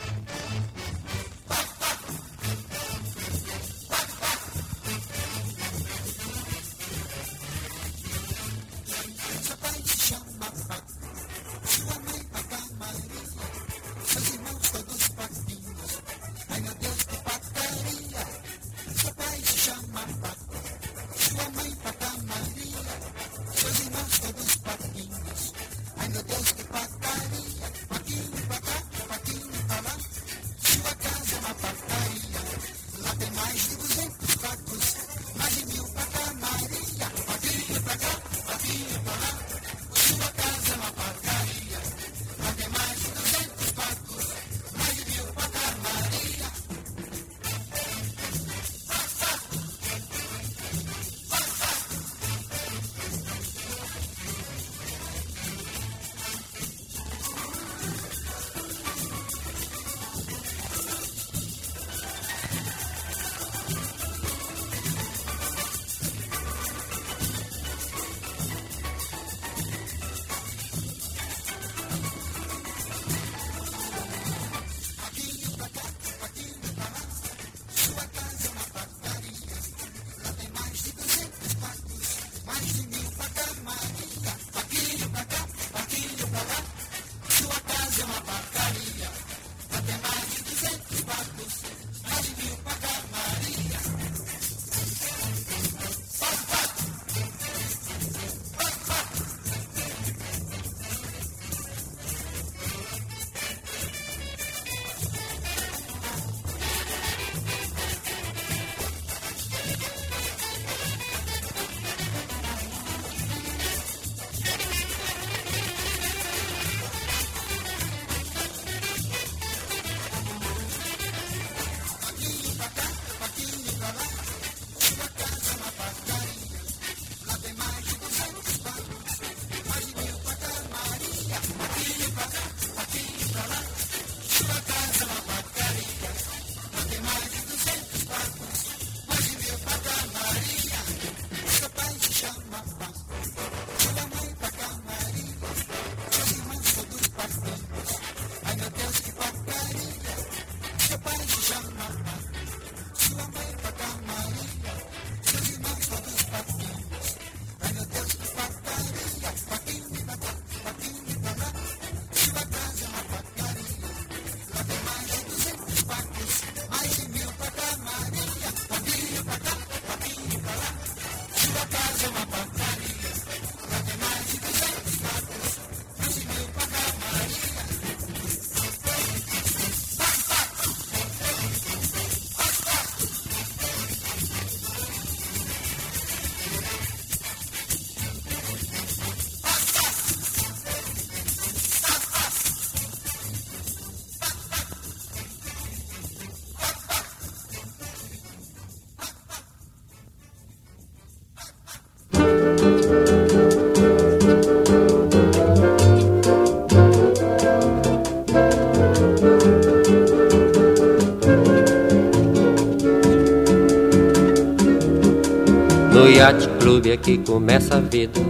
Clube 216.60 216.90
é 216.90 216.96
que 216.96 217.18
começa 217.18 217.76
a 217.76 217.80
vida. 217.80 218.20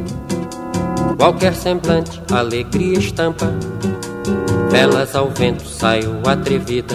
Qualquer 1.17 1.55
semblante, 1.55 2.21
alegria 2.33 2.99
estampa. 2.99 3.53
Velas 4.71 5.15
ao 5.15 5.31
vento, 5.31 5.67
saio 5.67 6.21
atrevida. 6.27 6.95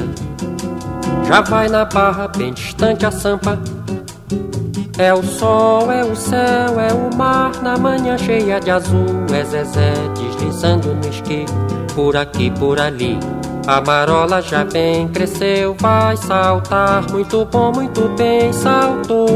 Já 1.28 1.42
vai 1.42 1.70
na 1.70 1.86
barra, 1.86 2.28
bem 2.28 2.54
distante 2.54 3.06
a 3.06 3.12
sampa. 3.12 3.60
É 4.98 5.14
o 5.14 5.24
sol, 5.24 5.92
é 5.92 6.04
o 6.04 6.16
céu, 6.16 6.80
é 6.80 6.92
o 6.92 7.16
mar 7.16 7.62
na 7.62 7.78
manhã 7.78 8.18
cheia 8.18 8.60
de 8.60 8.72
azul. 8.72 9.26
É 9.32 9.44
Zezé 9.44 9.94
deslizando 10.18 10.96
no 10.96 11.10
esqui, 11.10 11.46
por 11.94 12.18
aqui, 12.18 12.50
por 12.52 12.80
ali. 12.80 13.20
A 13.68 13.80
marola 13.82 14.42
já 14.42 14.64
bem 14.64 15.08
cresceu, 15.10 15.76
vai 15.80 16.18
saltar. 16.18 17.12
Muito 17.12 17.46
bom, 17.46 17.72
muito 17.72 18.10
bem, 18.18 18.52
saltou. 18.54 19.28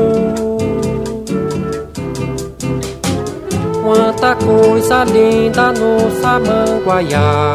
Quanta 4.22 4.36
coisa 4.46 5.04
linda 5.04 5.72
no 5.72 6.22
Samanguaiá. 6.22 7.54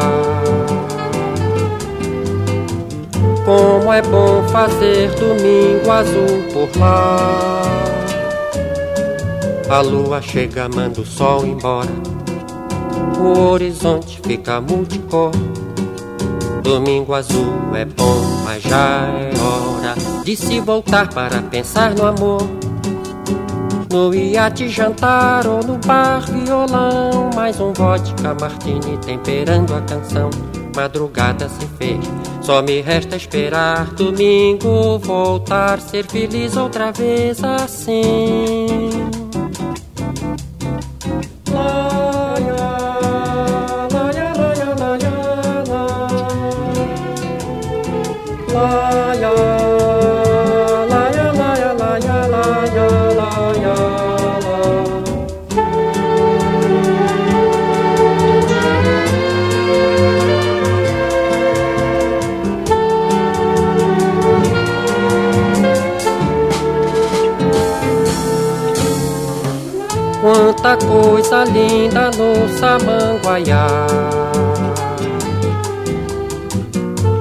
Como 3.45 3.93
é 3.93 4.01
bom 4.01 4.43
fazer 4.49 5.09
domingo 5.11 5.89
azul 5.89 6.43
por 6.51 6.77
lá. 6.77 7.63
A 9.69 9.79
lua 9.79 10.21
chega, 10.21 10.67
manda 10.67 10.99
o 10.99 11.05
sol 11.05 11.45
embora. 11.45 11.87
O 13.17 13.51
horizonte 13.51 14.19
fica 14.25 14.59
multicor. 14.59 15.31
Domingo 16.63 17.13
azul 17.13 17.73
é 17.75 17.85
bom, 17.85 18.43
mas 18.43 18.61
já 18.63 19.07
é 19.07 19.31
hora 19.39 19.95
de 20.21 20.35
se 20.35 20.59
voltar 20.59 21.07
para 21.13 21.41
pensar 21.43 21.95
no 21.95 22.05
amor. 22.05 22.66
No 23.91 24.13
iate 24.13 24.67
jantar 24.67 25.47
ou 25.47 25.63
no 25.63 25.77
bar 25.77 26.25
violão 26.25 27.29
Mais 27.35 27.59
um 27.59 27.71
vodka 27.73 28.35
martini 28.39 28.97
temperando 28.97 29.73
a 29.73 29.81
canção. 29.81 30.29
Madrugada 30.75 31.49
se 31.49 31.65
fez, 31.77 32.05
só 32.41 32.61
me 32.61 32.81
resta 32.81 33.15
esperar 33.15 33.85
Domingo 33.95 34.99
voltar, 34.99 35.81
ser 35.81 36.05
feliz 36.05 36.55
outra 36.55 36.91
vez 36.91 37.43
assim 37.43 38.86
tanta 70.27 70.75
coisa 70.85 71.45
linda 71.45 72.11
no 72.11 72.49
Samanguaiá. 72.59 73.67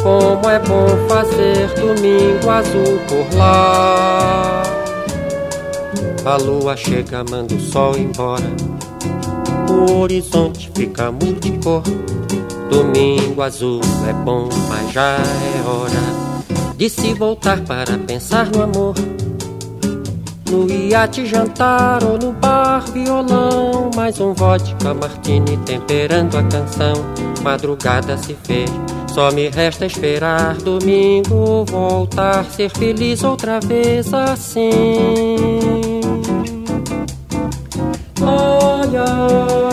Como 0.02 0.50
é 0.50 0.59
bom 0.59 0.88
fazer 1.09 1.68
domingo 1.74 2.50
azul 2.50 2.98
por 3.09 3.38
lá. 3.38 4.62
A 6.24 6.36
lua 6.36 6.76
chega, 6.76 7.24
manda 7.30 7.54
o 7.54 7.61
sol 7.61 7.96
embora. 7.96 8.50
O 9.70 10.00
horizonte 10.00 10.70
fica 10.74 11.12
multicor. 11.12 11.82
Domingo 12.68 13.42
azul 13.42 13.80
é 14.09 14.12
bom, 14.12 14.48
mas 14.68 14.92
já 14.92 15.16
é 15.16 15.68
hora 15.68 16.76
de 16.76 16.90
se 16.90 17.14
voltar 17.14 17.61
para 17.61 17.96
pensar 17.98 18.46
no 18.50 18.62
amor. 18.62 18.94
No 20.51 20.70
iate 20.70 21.26
jantar 21.26 22.05
ou 22.05 22.16
no 22.18 22.32
bar 22.32 22.84
violão 22.92 23.90
Mais 23.97 24.20
um 24.20 24.32
vodka 24.32 24.94
martini 24.94 25.57
temperando 25.59 26.36
a 26.36 26.42
canção. 26.44 26.94
Madrugada 27.42 28.16
se 28.18 28.34
fez, 28.44 28.70
só 29.12 29.30
me 29.30 29.49
resta 29.49 29.86
esperar 29.86 30.57
Domingo 30.57 31.64
voltar, 31.64 32.44
ser 32.47 32.70
feliz 32.70 33.22
outra 33.22 33.61
vez 33.61 34.12
assim. 34.12 36.01
Laia, 38.20 39.66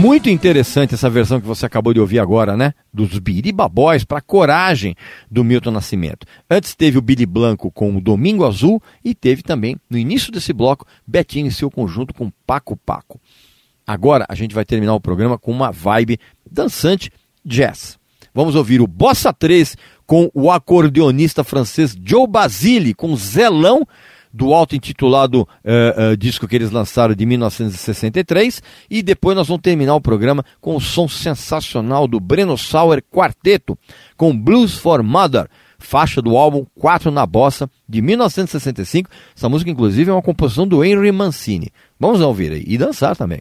Muito 0.00 0.30
interessante 0.30 0.94
essa 0.94 1.10
versão 1.10 1.42
que 1.42 1.46
você 1.46 1.66
acabou 1.66 1.92
de 1.92 2.00
ouvir 2.00 2.20
agora, 2.20 2.56
né? 2.56 2.72
Dos 2.90 3.18
Biriba 3.18 3.68
Boys 3.68 4.02
para 4.02 4.22
Coragem 4.22 4.96
do 5.30 5.44
Milton 5.44 5.72
Nascimento. 5.72 6.26
Antes 6.50 6.74
teve 6.74 6.96
o 6.96 7.02
Billy 7.02 7.26
Blanco 7.26 7.70
com 7.70 7.94
o 7.94 8.00
Domingo 8.00 8.46
Azul 8.46 8.82
e 9.04 9.14
teve 9.14 9.42
também, 9.42 9.76
no 9.90 9.98
início 9.98 10.32
desse 10.32 10.54
bloco, 10.54 10.86
Betinho 11.06 11.48
em 11.48 11.50
seu 11.50 11.70
conjunto 11.70 12.14
com 12.14 12.32
Paco 12.46 12.78
Paco. 12.78 13.20
Agora 13.86 14.24
a 14.26 14.34
gente 14.34 14.54
vai 14.54 14.64
terminar 14.64 14.94
o 14.94 15.00
programa 15.00 15.36
com 15.36 15.52
uma 15.52 15.70
vibe 15.70 16.18
dançante 16.50 17.10
jazz. 17.44 17.98
Vamos 18.32 18.54
ouvir 18.54 18.80
o 18.80 18.86
Bossa 18.86 19.34
3 19.34 19.76
com 20.06 20.30
o 20.32 20.50
acordeonista 20.50 21.44
francês 21.44 21.94
Joe 22.02 22.26
Basile, 22.26 22.94
com 22.94 23.14
Zelão, 23.16 23.86
do 24.32 24.52
auto-intitulado 24.54 25.42
uh, 25.42 26.12
uh, 26.12 26.16
disco 26.16 26.46
que 26.46 26.56
eles 26.56 26.70
lançaram 26.70 27.14
de 27.14 27.26
1963. 27.26 28.62
E 28.88 29.02
depois 29.02 29.36
nós 29.36 29.48
vamos 29.48 29.62
terminar 29.62 29.94
o 29.94 30.00
programa 30.00 30.44
com 30.60 30.76
o 30.76 30.80
som 30.80 31.08
sensacional 31.08 32.06
do 32.06 32.20
Breno 32.20 32.56
Sauer 32.56 33.02
Quarteto, 33.10 33.76
com 34.16 34.36
Blues 34.36 34.74
for 34.74 35.02
Mother, 35.02 35.48
faixa 35.78 36.22
do 36.22 36.36
álbum 36.36 36.64
4 36.78 37.10
na 37.10 37.26
Bossa, 37.26 37.68
de 37.88 38.00
1965. 38.00 39.10
Essa 39.36 39.48
música, 39.48 39.70
inclusive, 39.70 40.10
é 40.10 40.12
uma 40.12 40.22
composição 40.22 40.66
do 40.66 40.84
Henry 40.84 41.10
Mancini. 41.10 41.70
Vamos 41.98 42.20
ouvir 42.20 42.52
aí 42.52 42.64
e 42.66 42.78
dançar 42.78 43.16
também. 43.16 43.40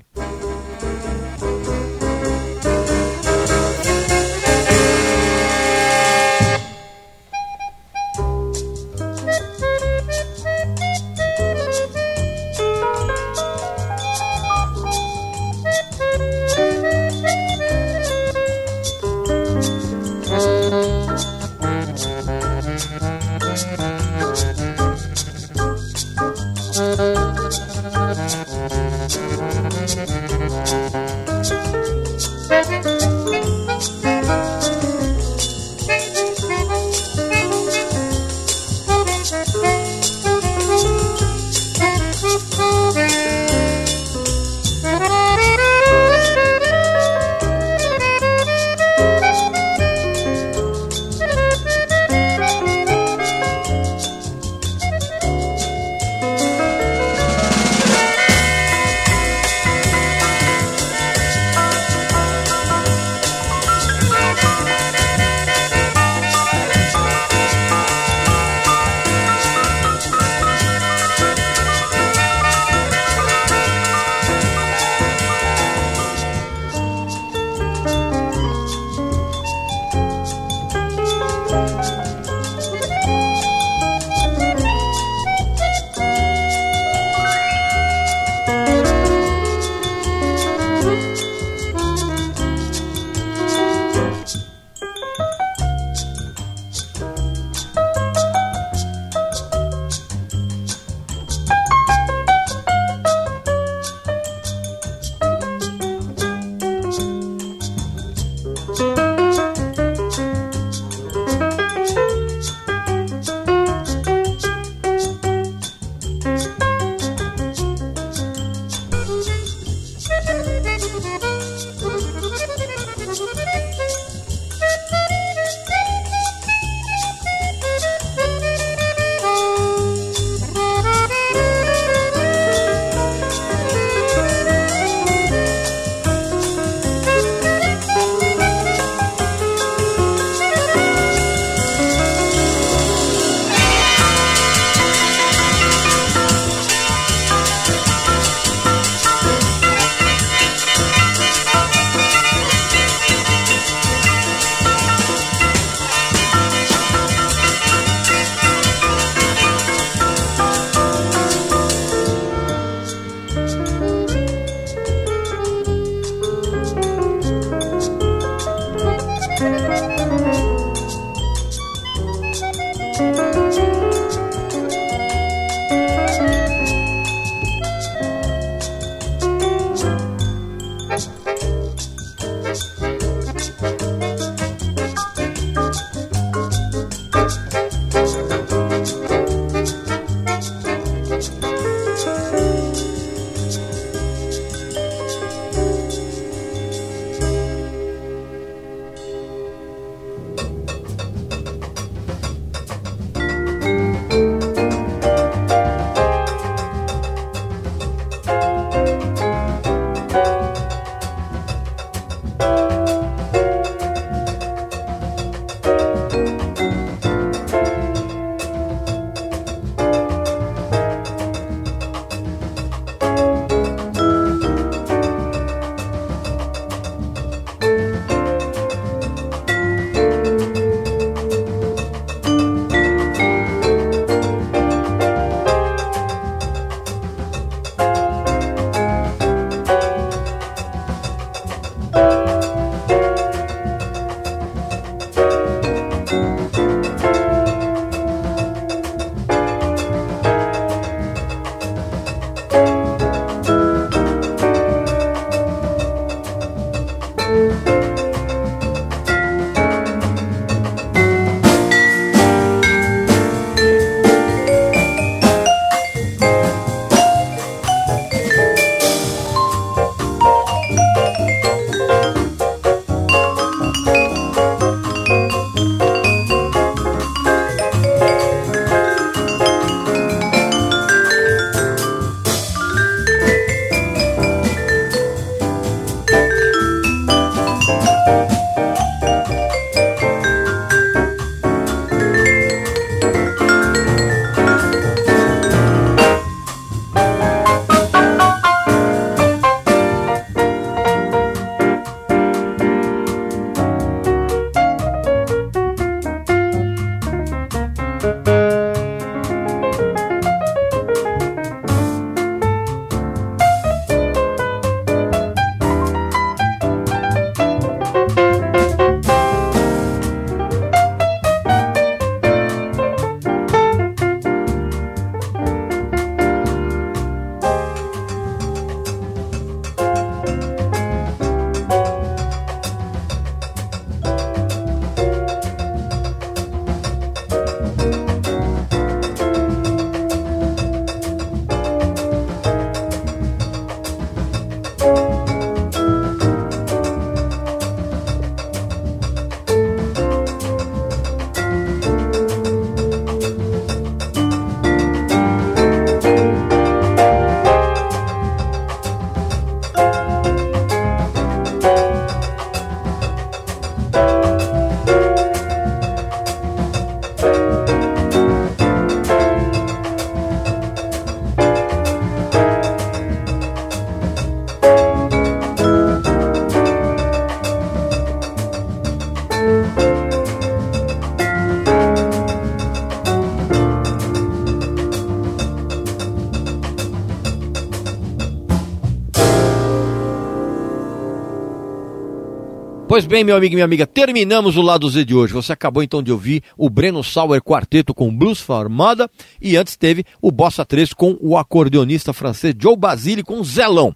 Pois 393.00 393.08
bem, 393.08 393.24
meu 393.24 393.38
amigo 393.38 393.54
e 393.54 393.56
minha 393.56 393.64
amiga, 393.64 393.88
terminamos 393.88 394.58
o 394.58 394.62
lado 394.62 394.90
Z 394.90 395.06
de 395.06 395.16
hoje. 395.16 395.32
Você 395.32 395.54
acabou 395.54 395.82
então 395.82 396.04
de 396.04 396.12
ouvir 396.12 396.44
o 396.58 396.70
Breno 396.70 397.02
Sauer 397.02 397.42
Quarteto 397.42 397.94
com 397.94 398.14
Blues 398.14 398.42
Formada 398.42 399.10
e 399.42 399.56
antes 399.56 399.78
teve 399.78 400.04
o 400.22 400.30
Bossa 400.30 400.66
3 400.66 400.92
com 400.92 401.18
o 401.22 401.38
acordeonista 401.38 402.12
francês 402.12 402.54
Joe 402.60 402.76
Basile 402.76 403.24
com 403.24 403.42
Zelão. 403.42 403.96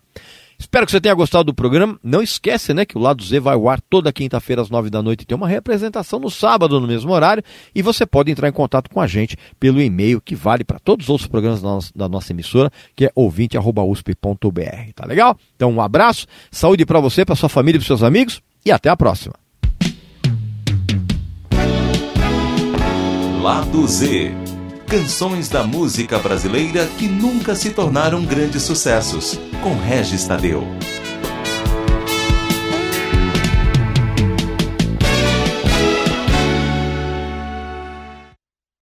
Espero 0.57 0.85
que 0.85 0.93
você 0.93 1.01
tenha 1.01 1.13
gostado 1.13 1.43
do 1.43 1.53
programa. 1.53 1.99
Não 2.01 2.21
esquece, 2.21 2.73
né, 2.73 2.85
que 2.85 2.97
o 2.97 3.01
Lado 3.01 3.21
Z 3.21 3.41
vai 3.41 3.55
ao 3.55 3.67
ar 3.67 3.81
toda 3.81 4.13
quinta-feira 4.13 4.61
às 4.61 4.69
nove 4.69 4.89
da 4.89 5.03
noite 5.03 5.23
e 5.23 5.25
tem 5.25 5.35
uma 5.35 5.49
representação 5.49 6.17
no 6.17 6.31
sábado 6.31 6.79
no 6.79 6.87
mesmo 6.87 7.11
horário. 7.11 7.43
E 7.75 7.81
você 7.81 8.05
pode 8.05 8.31
entrar 8.31 8.47
em 8.47 8.53
contato 8.53 8.89
com 8.89 9.01
a 9.01 9.05
gente 9.05 9.35
pelo 9.59 9.81
e-mail 9.81 10.21
que 10.21 10.33
vale 10.33 10.63
para 10.63 10.79
todos 10.79 11.07
os 11.07 11.09
outros 11.09 11.27
programas 11.27 11.61
da 11.61 11.67
nossa, 11.67 11.91
da 11.93 12.07
nossa 12.07 12.31
emissora, 12.31 12.71
que 12.95 13.03
é 13.03 13.11
ouvinte@usp.br. 13.13 14.93
Tá 14.95 15.05
legal? 15.05 15.37
Então 15.57 15.69
um 15.73 15.81
abraço, 15.81 16.25
saúde 16.49 16.85
para 16.85 17.01
você, 17.01 17.25
para 17.25 17.35
sua 17.35 17.49
família 17.49 17.75
e 17.75 17.79
para 17.81 17.87
seus 17.87 18.01
amigos 18.01 18.41
e 18.66 18.72
até 18.72 18.89
a 18.89 18.95
próxima. 18.95 19.36
Lado 23.41 23.86
Z. 23.88 24.32
Canções 24.88 25.49
da 25.49 25.64
música 25.64 26.18
brasileira 26.20 26.88
que 26.97 27.07
nunca 27.07 27.55
se 27.55 27.72
tornaram 27.72 28.24
grandes 28.24 28.64
sucessos. 28.64 29.39
Com 29.61 29.76
Regis 29.76 30.26
Tadeu. 30.26 30.64